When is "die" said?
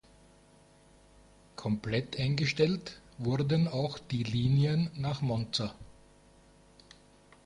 3.99-4.23